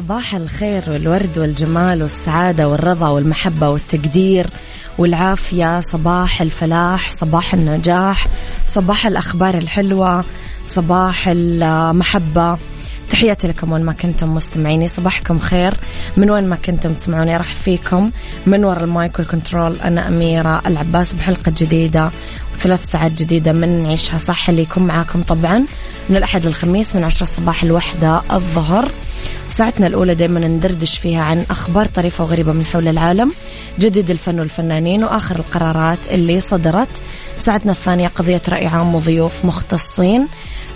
[0.00, 4.46] صباح الخير والورد والجمال والسعادة والرضا والمحبة والتقدير
[4.98, 5.80] والعافية.
[5.80, 8.26] صباح الفلاح صباح النجاح
[8.66, 10.24] صباح الأخبار الحلوة
[10.66, 12.58] صباح المحبة.
[13.10, 14.88] تحياتي لكم وين ما كنتم مستمعيني.
[14.88, 15.74] صباحكم خير.
[16.16, 18.10] من وين ما كنتم تسمعوني راح فيكم.
[18.46, 22.10] من وراء المايك والكنترول أنا أميرة العباس بحلقة جديدة
[22.54, 24.48] وثلاث ساعات جديدة من نعيشها صح.
[24.48, 25.64] اللي يكون معاكم طبعا
[26.08, 28.90] من الأحد للخميس من عشرة الصباح الوحدة الظهر.
[29.48, 33.32] ساعتنا الأولى دائما ندردش فيها عن أخبار طريفة وغريبة من حول العالم
[33.78, 36.88] جديد الفن والفنانين وآخر القرارات اللي صدرت.
[37.36, 40.26] ساعتنا الثانية قضية رأي عام وضيوف مختصين.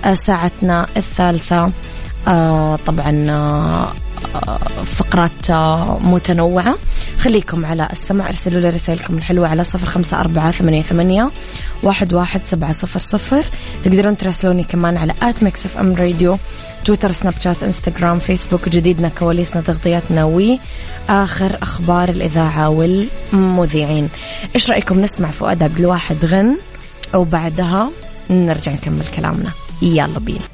[0.05, 1.71] آه، ساعتنا الثالثة
[2.29, 3.93] آه، طبعا آه،
[4.85, 5.51] فقرات
[6.01, 6.77] متنوعة.
[7.19, 11.31] خليكم على السمع ارسلوا لي رسائلكم الحلوة على صفر خمسة أربعة ثمانية, ثمانية
[11.83, 13.45] واحد, واحد سبعة صفر صفر.
[13.85, 16.39] تقدرون تراسلوني كمان على at Mix FM Radio
[16.85, 24.09] تويتر سناب شات إنستغرام فيسبوك جديدنا كواليسنا تغطياتنا وآخر أخبار الإذاعة والمذيعين.
[24.55, 26.57] إيش رأيكم نسمع فؤاد عبد الواحد غن
[27.15, 27.91] وبعدها
[28.31, 29.51] نرجع نكمل كلامنا.
[29.83, 30.54] يلا بينا.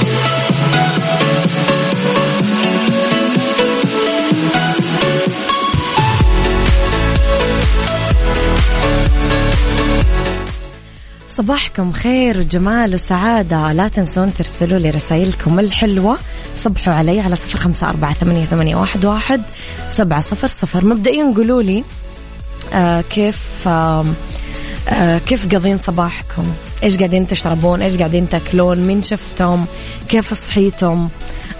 [11.31, 13.71] صباحكم خير وجمال وسعادة.
[13.71, 16.17] لا تنسون ترسلوا لي رسائلكم الحلوة.
[16.55, 19.41] صبحوا علي على صفر خمسة أربعة ثمانية, ثمانية واحد, واحد
[19.89, 20.85] سبعة صفر صفر.
[20.85, 21.83] مبدئيا قولوا لي
[22.73, 24.05] آه كيف آه
[24.89, 26.43] آه كيف قضين صباحكم؟
[26.83, 29.65] إيش قاعدين تشربون؟ إيش قاعدين تأكلون؟ مين شفتم؟
[30.09, 31.07] كيف صحيتم؟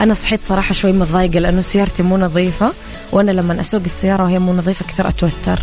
[0.02, 2.72] أنا صحيت صراحة شوي متضايقة لأنه سيارتي مو نظيفة
[3.12, 5.60] وأنا لما أسوق السيارة وهي مو نظيفة كثير أتوتر.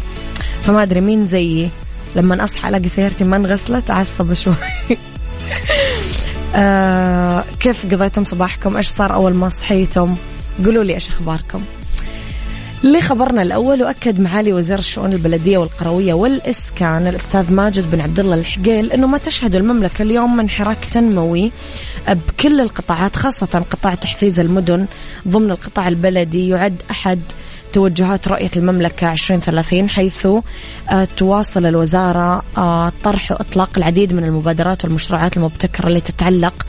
[0.66, 1.70] فما أدري مين زيي.
[2.16, 4.54] لما أصحى ألاقي سيارتي ما انغسلت أعصب شوي.
[6.54, 10.16] آه كيف قضيتم صباحكم؟ إيش صار أول ما صحيتم؟
[10.64, 11.62] قولوا لي إيش أخباركم.
[12.84, 18.92] لخبرنا الأول وأكد معالي وزير الشؤون البلدية والقروية والإسكان الأستاذ ماجد بن عبد الله الحقيل
[18.92, 21.52] إنه ما تشهد المملكة اليوم من حراك تنموي
[22.08, 24.86] بكل القطاعات خاصة قطاع تحفيز المدن.
[25.28, 27.20] ضمن القطاع البلدي يعد أحد
[27.72, 30.26] توجهات رؤية المملكة 2030 حيث
[30.90, 36.66] آه، تواصل الوزارة آه، طرح وإطلاق العديد من المبادرات والمشروعات المبتكرة اللي تتعلق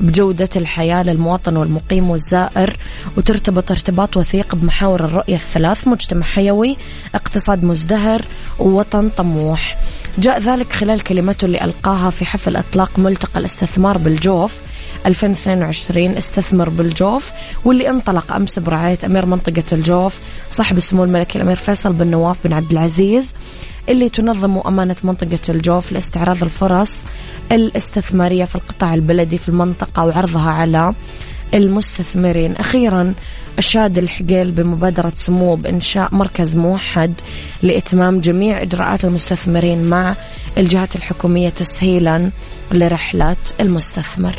[0.00, 2.76] بجودة الحياة للمواطن والمقيم والزائر
[3.16, 6.76] وترتبط ارتباط وثيق بمحاور الرؤية الثلاث مجتمع حيوي
[7.14, 8.24] اقتصاد مزدهر
[8.58, 9.76] ووطن طموح.
[10.18, 14.52] جاء ذلك خلال كلمته اللي ألقاها في حفل إطلاق ملتقى الاستثمار بالجوف
[15.06, 17.32] 2022 استثمر بالجوف.
[17.64, 20.18] واللي انطلق أمس برعاية أمير منطقة الجوف
[20.50, 23.30] صاحب السمو الملكي الأمير فيصل بن نواف بن عبد العزيز
[23.88, 27.04] اللي تنظم أمانة منطقة الجوف لاستعراض الفرص
[27.52, 30.94] الاستثمارية في القطاع البلدي في المنطقة وعرضها على
[31.54, 32.56] المستثمرين.
[32.56, 33.14] أخيرا
[33.58, 37.12] أشاد الحقيل بمبادرة سمو بإنشاء مركز موحد
[37.62, 40.14] لإتمام جميع إجراءات المستثمرين مع
[40.58, 42.30] الجهات الحكومية تسهيلا
[42.72, 44.38] لرحلة المستثمر.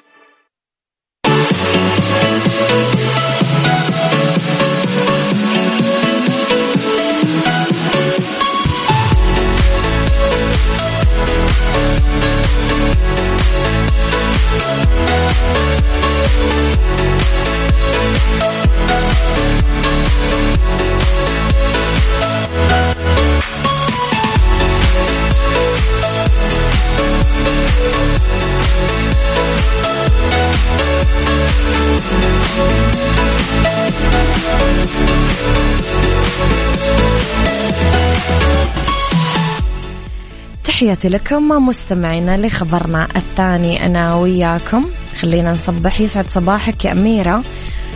[40.91, 43.85] تحياتي لكم مستمعينا لخبرنا الثاني.
[43.85, 44.85] أنا وياكم.
[45.21, 46.01] خلينا نصبح.
[46.01, 47.43] يسعد صباحك يا أميرة.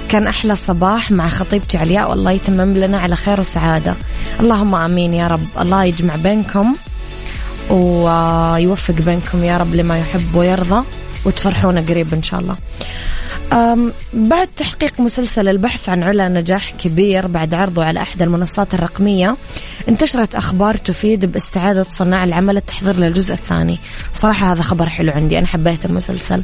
[0.09, 2.09] كان أحلى صباح مع خطيبتي علياء.
[2.09, 3.95] والله يتمم لنا على خير وسعادة.
[4.39, 5.45] اللهم آمين يا رب.
[5.61, 6.75] الله يجمع بينكم
[7.69, 10.83] ويوفق بينكم يا رب لما يحب ويرضى.
[11.25, 12.55] وتفرحونا قريب إن شاء الله.
[14.13, 19.35] بعد تحقيق مسلسل البحث عن علا نجاح كبير بعد عرضه على إحدى المنصات الرقمية
[19.89, 23.79] انتشرت أخبار تفيد باستعادة صناع العمل التحضير للجزء الثاني.
[24.13, 26.43] صراحة هذا خبر حلو عندي أنا حبيت المسلسل.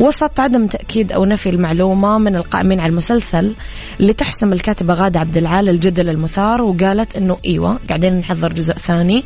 [0.00, 3.54] وسط عدم تأكيد أو نفي المعلومة من القائمين على المسلسل
[4.00, 9.24] اللي تحسم الكاتبة غادة عبد العال الجدل المثار وقالت أنه إيوة قاعدين نحضر جزء ثاني.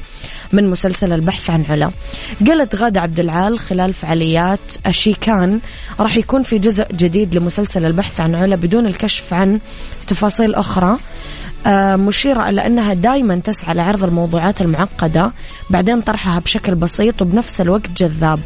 [0.52, 1.90] من مسلسل البحث عن علا.
[2.46, 5.60] قالت غادة عبد العال خلال فعاليات أشيكان
[6.00, 9.60] راح يكون في جزء جديد لمسلسل البحث عن علا بدون الكشف عن
[10.06, 10.96] تفاصيل أخرى.
[11.66, 15.32] آه، مشيرة إلى أنها دائما تسعى لعرض الموضوعات المعقدة
[15.70, 18.40] بعدين طرحها بشكل بسيط وبنفس الوقت جذاب.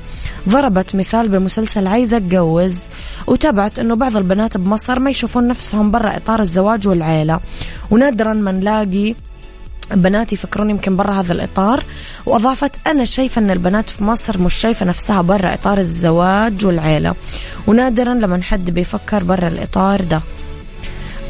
[0.49, 2.81] ضربت مثال بمسلسل عايزة اتجوز
[3.27, 7.41] وتابعت أنه بعض البنات بمصر ما يشوفون نفسهم برا إطار الزواج والعيلة.
[7.91, 9.15] ونادرا ما نلاقي
[9.91, 11.85] بنات يفكرون يمكن برا هذا الإطار
[12.27, 17.15] وأضافت أنا شايفة أن البنات في مصر مش شايفة نفسها برا إطار الزواج والعيلة
[17.67, 20.21] ونادرا لما حد بيفكر برا الإطار ده.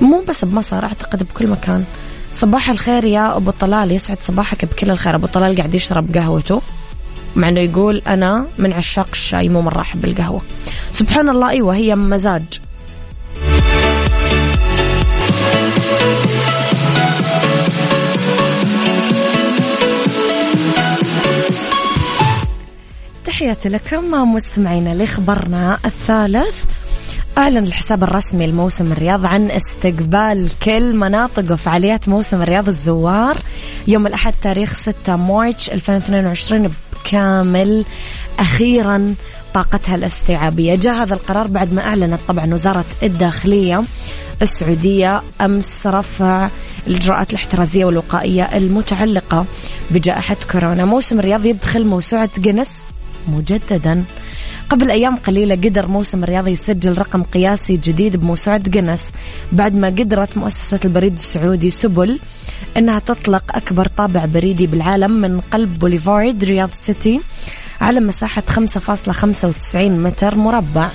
[0.01, 1.85] مو بس بمصر أعتقد بكل مكان.
[2.33, 5.15] صباح الخير يا أبو طلال يسعد صباحك بكل الخير.
[5.15, 6.63] أبو طلال قاعد يشرب قهوته
[7.37, 10.41] مع أنه يقول أنا من عشاق الشاي مو مرة أحب القهوة
[10.93, 12.43] سبحان الله أيوة هي مزاج.
[23.35, 26.65] تحياتي لكم مستمعينا لخبرنا الثالث.
[27.39, 33.37] أعلن الحساب الرسمي لموسم الرياض عن استقبال كل مناطق وفعاليات موسم الرياض الزوار.
[33.87, 37.85] يوم الأحد تاريخ 6 مارش 2022 بكامل.
[38.39, 39.15] أخيرا
[39.55, 40.75] طاقتها الاستيعابية.
[40.75, 43.83] جاء هذا القرار بعد ما أعلنت طبعا وزارة الداخلية
[44.43, 46.49] السعودية أمس رفع
[46.87, 49.47] الإجراءات الاحترازية والوقائية المتعلقة
[49.91, 50.85] بجائحة كورونا.
[50.85, 52.71] موسم الرياض يدخل موسوعة جنس
[53.29, 54.05] مجددا.
[54.71, 59.07] قبل أيام قليلة قدر موسم الرياضي يسجل رقم قياسي جديد بموسوعة جنس
[59.53, 62.19] بعد ما قدرت مؤسسة البريد السعودي سبل
[62.77, 67.21] أنها تطلق أكبر طابع بريدي بالعالم من قلب بوليفارد رياض سيتي
[67.81, 70.91] على مساحة 5.95 متر مربع.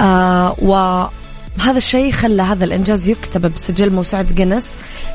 [0.00, 4.64] آه وهذا الشيء خلى هذا الإنجاز يكتب بسجل موسوعة جنس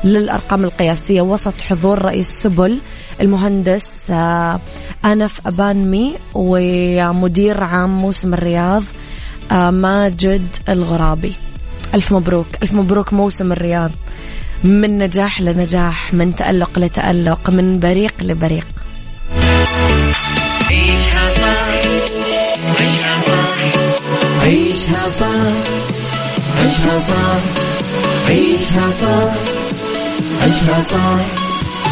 [0.04, 2.78] للأرقام القياسية وسط حضور رئيس سبل
[3.22, 4.60] المهندس آه
[5.04, 8.82] أنف أبانمي ومدير عام موسم الرياض
[9.52, 11.32] آه، ماجد الغرابي.
[11.94, 13.90] ألف مبروك ألف مبروك موسم الرياض.
[14.64, 18.66] من نجاح لنجاح من تألق لتألق من بريق لبريق.
[20.70, 21.72] عيشها صح
[22.80, 23.56] عيشها صح
[24.42, 25.50] عيشها صح
[26.58, 27.40] عيشها صح
[28.28, 29.34] عيشها صح
[30.42, 31.41] عيشها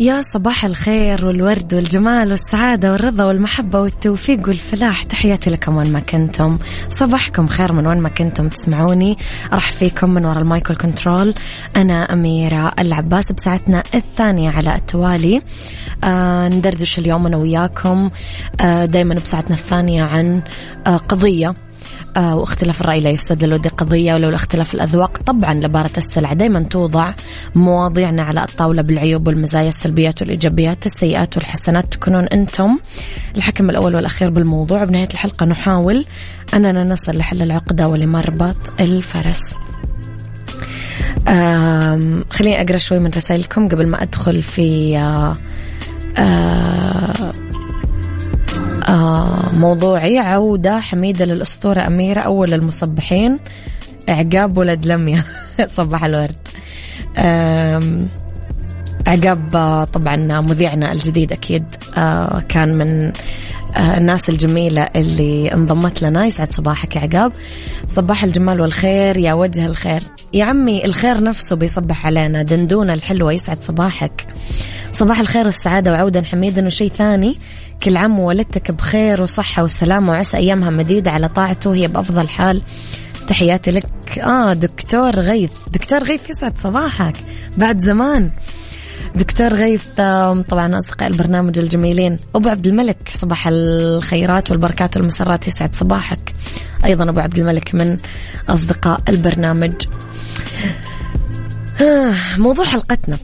[0.00, 5.02] يا صباح الخير والورد والجمال والسعادة والرضا والمحبة والتوفيق والفلاح.
[5.02, 6.58] تحياتي لكم وين ما كنتم.
[6.88, 9.18] صباحكم خير من وين ما كنتم تسمعوني.
[9.52, 11.34] أرحب فيكم من وراء المايك وال control.
[11.76, 15.42] أنا أميرة العباس بساعتنا الثانية على التوالي.
[16.04, 18.10] آه ندردش اليوم أنا وياكم
[18.60, 20.42] آه دايما بساعتنا الثانية عن
[20.86, 21.54] آه قضية
[22.16, 25.18] آه واختلاف الرأي لا يفسد للود قضية ولولا اختلاف الأذواق.
[25.26, 27.12] طبعا لبارت السلع دايما توضع
[27.54, 31.92] مواضيعنا على الطاولة بالعيوب والمزايا السلبيات والإيجابيات السيئات والحسنات.
[31.92, 32.78] تكونون أنتم
[33.36, 34.84] الحكم الأول والأخير بالموضوع.
[34.84, 36.04] بنهاية الحلقة نحاول
[36.54, 39.54] أننا نصل لحل العقدة ولمربط الفرس.
[42.30, 45.36] خليني أقرأ شوي من رسائلكم قبل ما أدخل في آه
[46.18, 47.32] آه
[49.52, 53.38] موضوعي عودة حميدة للأسطورة أميرة أول المصبحين.
[54.08, 55.24] عقاب ولد لميا.
[55.76, 56.36] صباح الورد.
[59.06, 59.50] عقاب
[59.92, 61.64] طبعا مذيعنا الجديد أكيد
[61.96, 63.12] آه، كان من
[63.76, 66.26] آه، الناس الجميلة اللي انضمت لنا.
[66.26, 67.32] يسعد صباحك يا عقاب
[67.88, 70.02] صباح الجمال والخير يا وجه الخير.
[70.34, 72.42] يا عمي الخير نفسه بيصبح علينا.
[72.42, 73.32] دندونة الحلوة.
[73.32, 74.26] يسعد صباحك.
[75.00, 77.38] صباح الخير والسعادة وعودا حميدا وشيء ثاني.
[77.82, 81.70] كل عام وولدتك بخير وصحة وسلامة وعسى أيامها مديدة على طاعته.
[81.70, 82.62] وهي بأفضل حال.
[83.28, 84.18] تحياتي لك.
[84.18, 85.52] آه دكتور غيث.
[85.72, 87.14] دكتور غيث يسعد صباحك.
[87.56, 88.30] بعد زمان.
[89.14, 89.86] دكتور غيث
[90.48, 92.16] طبعا أصدقاء البرنامج الجميلين.
[92.34, 95.48] أبو عبد الملك صباح الخيرات والبركات والمسرات.
[95.48, 96.34] يسعد صباحك.
[96.84, 97.96] أيضا أبو عبد الملك من
[98.48, 99.72] أصدقاء البرنامج.
[101.82, 103.18] آه، موضوع حلقتنا.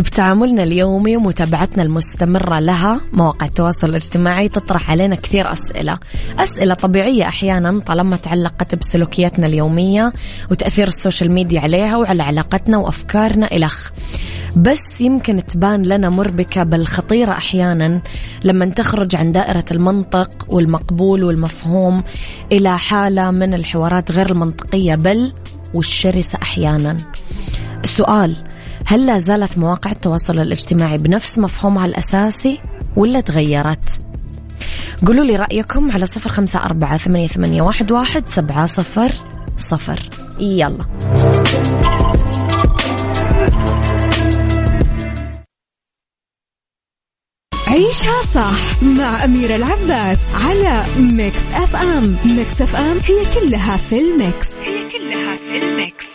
[0.00, 5.98] بتعاملنا اليومي ومتابعتنا المستمرة لها مواقع التواصل الاجتماعي تطرح علينا كثير أسئلة.
[6.38, 10.12] أسئلة طبيعية أحيانا طالما تعلقت بسلوكياتنا اليومية
[10.50, 13.90] وتأثير السوشيال ميديا عليها وعلى علاقتنا وأفكارنا إلخ
[14.56, 18.00] بس يمكن تبان لنا مربكة بل خطيرة أحيانا
[18.44, 22.02] لما تخرج عن دائرة المنطق والمقبول والمفهوم
[22.52, 25.32] إلى حالة من الحوارات غير المنطقية بل
[25.74, 26.98] والشرسة أحيانا.
[27.84, 28.36] السؤال
[28.88, 32.60] هل لا زالت مواقع التواصل الاجتماعي بنفس مفهومها الأساسي
[32.96, 34.00] ولا تغيرت؟
[35.06, 39.12] قولوا لي رأيكم على صفر خمسة أربعة ثمانية, ثمانية واحد, واحد سبعة صفر
[39.56, 40.00] صفر.
[40.40, 40.84] يلا.
[47.66, 52.16] عيشها صح مع أميرة العباس على ميكس أف أم.
[52.24, 54.46] ميكس أف أم هي كلها في الميكس.
[54.62, 56.06] هي كلها في الميكس.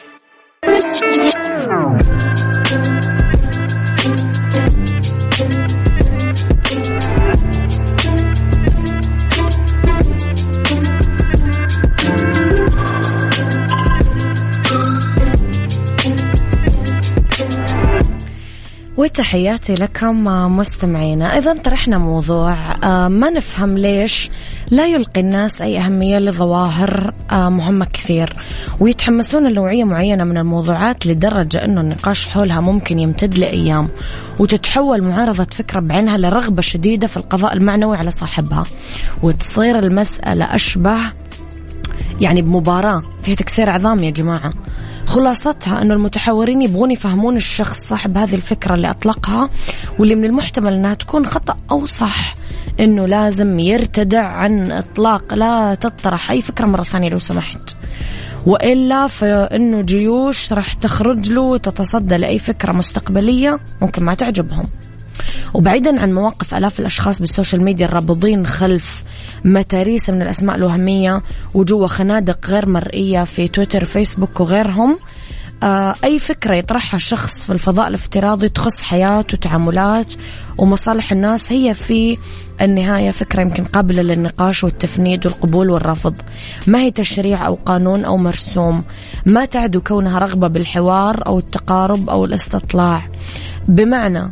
[19.02, 20.24] وتحياتي لكم
[20.58, 21.38] مستمعينا.
[21.38, 22.54] إذا طرحنا موضوع
[22.84, 24.30] آه، ما نفهم ليش
[24.72, 28.34] لا يلقي الناس أي أهمية لظواهر آه، مهمة كثير.
[28.80, 33.90] ويتحمسون لنوعية معينة من الموضوعات لدرجة أنه النقاش حولها ممكن يمتد لأيام
[34.40, 38.66] وتتحول معارضة فكرة بعينها لرغبة شديدة في القضاء المعنوي على صاحبها.
[39.24, 41.00] وتصير المسألة أشبه
[42.22, 43.04] يعني بمباراة.
[43.24, 44.54] فيها تكسير عظام يا جماعة.
[45.12, 49.50] خلاصتها أنه المتحورين يبغون يفهمون الشخص صاحب هذه الفكرة اللي أطلقها
[50.00, 52.36] واللي من المحتمل أنها تكون خطأ أو صح
[52.80, 57.76] أنه لازم يرتدع عن إطلاق لا تطرح أي فكرة مرة ثانية لو سمحت
[58.46, 64.66] وإلا فإنه جيوش راح تخرج له وتتصدى لأي فكرة مستقبلية ممكن ما تعجبهم.
[65.54, 69.04] وبعيدا عن مواقف آلاف الأشخاص بالسوشيال ميديا الرابضين خلف
[69.46, 74.98] متاريس من الأسماء الوهمية وجوا خنادق غير مرئية في تويتر فيسبوك وغيرهم.
[75.64, 80.14] آه، أي فكرة يطرحها شخص في الفضاء الافتراضي تخص حياة وتعاملات
[80.58, 82.18] ومصالح الناس هي في
[82.62, 86.18] النهاية فكرة يمكن قابلة للنقاش والتفنيد والقبول والرفض.
[86.68, 88.84] ما هي تشريع أو قانون أو مرسوم؟
[89.26, 93.02] ما تعدو كونها رغبة بالحوار أو التقارب أو الاستطلاع؟
[93.68, 94.32] بمعنى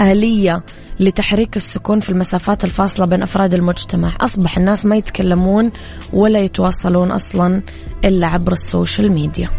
[0.00, 0.64] آلية
[1.00, 4.12] لتحريك السكون في المسافات الفاصلة بين أفراد المجتمع.
[4.20, 5.70] أصبح الناس ما يتكلمون
[6.12, 7.62] ولا يتواصلون أصلا
[8.04, 9.50] إلا عبر السوشيال ميديا.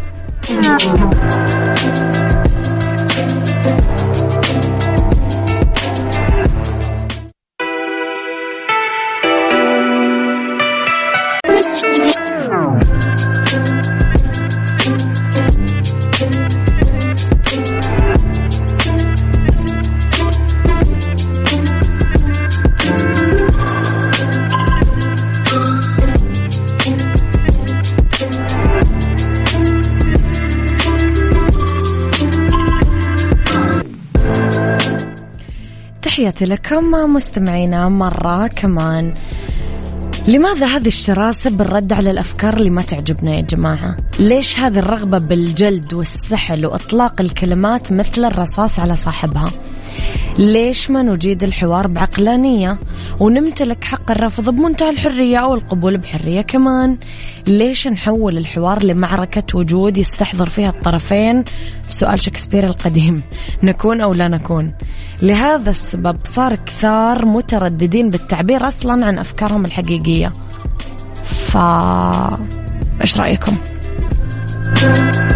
[36.36, 39.12] تحياتي لكم مستمعينا مرة كمان.
[40.28, 45.94] لماذا هذه الشراسة بالرد على الأفكار اللي ما تعجبنا يا جماعة؟ ليش هذه الرغبة بالجلد
[45.94, 49.50] والسحل وإطلاق الكلمات مثل الرصاص على صاحبها؟
[50.38, 52.78] ليش ما نجيد الحوار بعقلانية
[53.20, 56.98] ونمتلك حق الرفض بمنتهى الحرية أو القبول بحرية كمان؟
[57.46, 61.44] ليش نحول الحوار لمعركة وجود يستحضر فيها الطرفين؟
[61.86, 63.22] سؤال شكسبير القديم.
[63.62, 64.72] نكون أو لا نكون؟
[65.22, 70.32] لهذا السبب صار كثار مترددين بالتعبير أصلا عن أفكارهم الحقيقية.
[71.24, 71.56] ف
[73.02, 73.56] إيش رأيكم؟
[74.76, 75.35] عيشها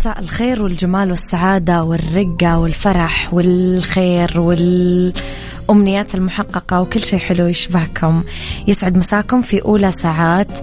[0.00, 8.22] مساء الخير والجمال والسعادة والرقة والفرح والخير والأمنيات المحققة وكل شيء حلو يشبهكم.
[8.68, 10.58] يسعد مساكم في أولى ساعات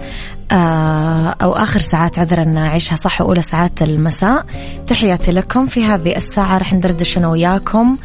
[0.52, 2.95] آه، أو آخر ساعات عذرا نعيشها.
[2.95, 4.45] صح أولى ساعات المساء.
[4.88, 6.58] تحياتي لكم في هذه الساعة.
[6.58, 7.97] رح ندردش أنا وياكم.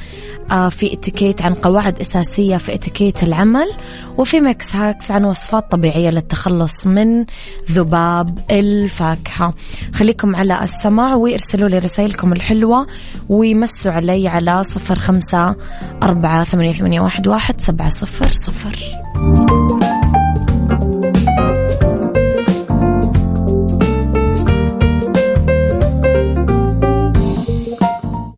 [0.49, 3.67] في اتيكيت عن قواعد أساسية في اتيكيت العمل
[4.17, 7.25] وفي ميكس hacks عن وصفات طبيعية للتخلص من
[7.71, 9.55] ذباب الفاكهة.
[9.95, 12.87] خليكم على السماع وارسلوا لي رسائلكم الحلوة
[13.29, 15.57] ويمسوا علي على صفر خمسة
[16.03, 18.79] أربعة ثمانية, ثمانية واحد, واحد سبعة صفر صفر.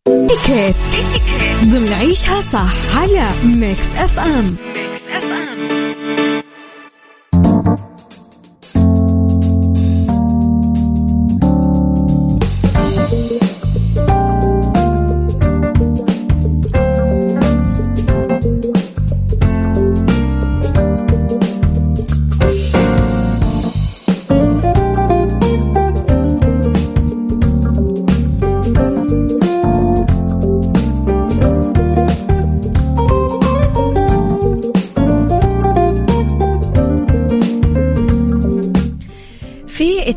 [0.07, 0.77] اتيكيت
[1.75, 4.57] ضمن عيشها صح على ميكس اف ام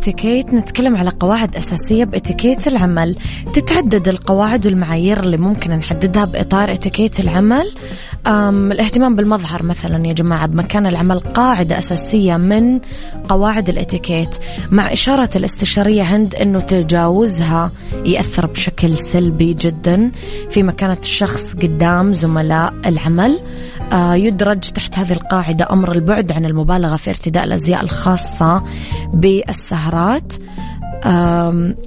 [0.07, 3.15] اتيكيت نتكلم على قواعد أساسية بإتيكيت العمل.
[3.53, 7.71] تتعدد القواعد والمعايير اللي ممكن نحددها بإطار إتيكيت العمل.
[8.27, 12.79] الاهتمام بالمظهر مثلا يا جماعة بمكان العمل قاعدة أساسية من
[13.29, 14.35] قواعد الإتيكيت
[14.71, 17.71] مع إشارة الاستشارية هند أنه تجاوزها
[18.05, 20.11] يأثر بشكل سلبي جدا
[20.49, 23.39] في مكانة الشخص قدام زملاء العمل.
[23.93, 28.63] يدرج تحت هذه القاعدة أمر البعد عن المبالغة في ارتداء الأزياء الخاصة
[29.13, 30.34] بالسهرات.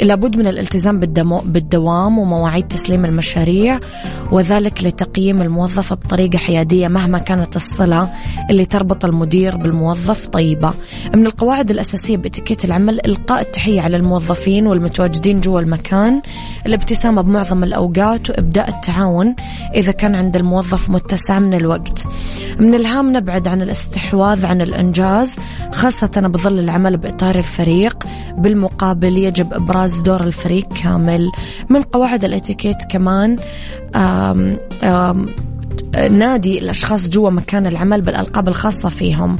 [0.01, 1.01] لابد من الالتزام
[1.44, 3.81] بالدوام ومواعيد تسليم المشاريع
[4.33, 8.11] وذلك لتقييم الموظف بطريقة حيادية مهما كانت الصلة
[8.51, 10.73] اللي تربط المدير بالموظف طيبة.
[11.14, 16.23] من القواعد الأساسية بإتيكيت العمل إلقاء التحية على الموظفين والمتواجدين جوا المكان
[16.66, 19.35] الابتسامة بمعظم الأوقات وإبداء التعاون
[19.75, 22.05] إذا كان عند الموظف متسع من الوقت.
[22.61, 25.37] من الهام نبعد عن الاستحواذ عن الإنجاز
[25.73, 28.05] خاصة بظل العمل بإطار الفريق
[28.38, 31.31] بالمقابل يجب إبراز دور الفريق كامل
[31.69, 33.37] من قواعد الإتيكيت كمان.
[33.95, 35.29] آم آم
[36.11, 39.37] نادي الأشخاص جوا مكان العمل بالألقاب الخاصة فيهم.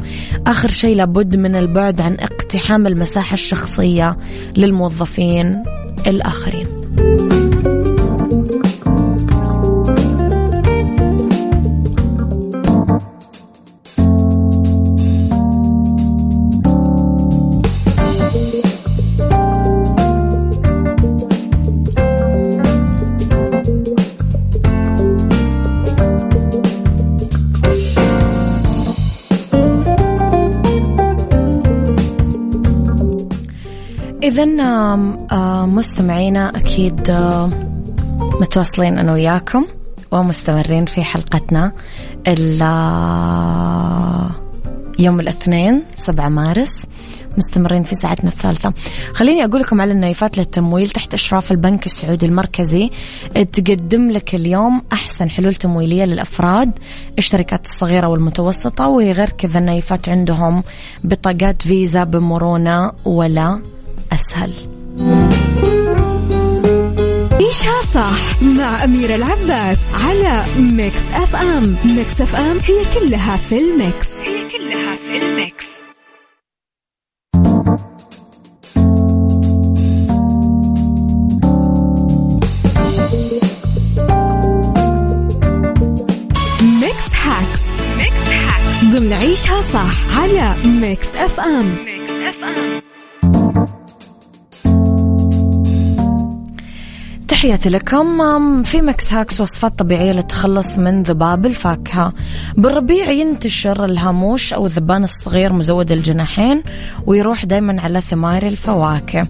[0.47, 4.17] آخر شيء لابد من البعد عن اقتحام المساحة الشخصية
[4.57, 5.65] للموظفين
[6.07, 6.80] الآخرين.
[34.31, 34.97] إذا
[35.67, 37.11] مستمعينا أكيد
[38.41, 39.67] متواصلين أنا وياكم
[40.13, 41.73] ومستمرين في حلقتنا
[44.99, 46.87] يوم الاثنين 7 مارس.
[47.39, 48.73] مستمرين في ساعتنا الثالثة.
[49.13, 50.89] خليني أقول لكم على النايفات للتمويل.
[50.89, 52.91] تحت إشراف البنك السعودي المركزي
[53.35, 56.79] تقدم لك اليوم أحسن حلول تمويلية للأفراد
[57.19, 60.63] الشركات الصغيرة والمتوسطة وغير كذا النايفات عندهم
[61.05, 63.61] بطاقات فيزا بمرونة ولا
[64.13, 64.55] أسهل
[67.33, 71.77] عيشها صح مع أميرة العباس على ميكس أف أم.
[71.85, 74.07] ميكس أف أم هي كلها في الميكس.
[74.15, 75.67] هي كلها في الميكس.
[86.63, 87.11] ميكس
[88.85, 91.85] ضمن عيشها صح على ميكس أف أم.
[91.85, 92.90] ميكس أف أم.
[97.41, 98.63] تحياتي لكم.
[98.63, 102.13] في ميكس hacks وصفات طبيعية للتخلص من ذباب الفاكهة.
[102.57, 106.63] بالربيع ينتشر الهاموش أو الذبان الصغير مزود الجناحين
[107.07, 109.27] ويروح دايما على ثمار الفواكه.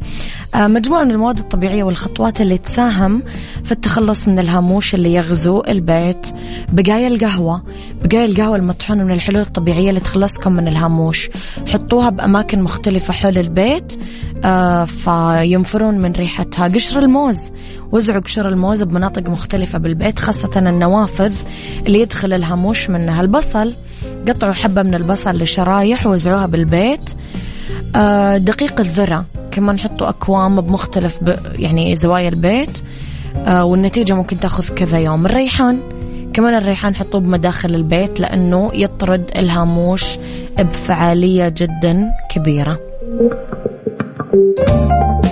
[0.55, 3.23] آه، مجموعة من المواد الطبيعية والخطوات اللي تساهم
[3.65, 6.27] في التخلص من الهاموش اللي يغزو البيت.
[6.73, 7.63] بقايا القهوة.
[8.05, 11.31] بقايا القهوة المطحونة من الحلول الطبيعية اللي تخلصكم من الهاموش.
[11.69, 13.93] حطوها بأماكن مختلفة حول البيت.
[14.85, 16.69] فينفرون من ريحتها.
[16.69, 17.39] قشر الموز.
[17.93, 21.35] وزعوا قشر الموز بمناطق مختلفة بالبيت خاصة النوافذ
[21.87, 23.21] اللي يدخل الهاموش منها.
[23.21, 23.75] البصل.
[24.29, 27.11] قطعوا حبة من البصل لشرايح ووزعوها بالبيت.
[27.97, 29.25] آه، دقيق الذرة.
[29.51, 31.19] كمان حطوا أكوام بمختلف
[31.53, 32.79] يعني زوايا البيت.
[33.47, 35.27] آه، والنتيجة ممكن تأخذ كذا يوم.
[35.27, 35.79] الريحان.
[36.33, 40.19] كمان الريحان حطوه بمداخل البيت لأنه يطرد الهاموش
[40.59, 42.79] بفعالية جدا كبيرة.
[44.33, 45.30] Thank you.